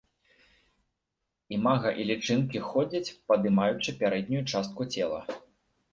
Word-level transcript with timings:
Імага 1.57 1.89
і 2.03 2.07
лічынкі 2.11 2.63
ходзяць, 2.71 3.15
падымаючы 3.33 3.97
пярэднюю 4.03 4.43
частку 4.51 4.81
цела. 4.97 5.21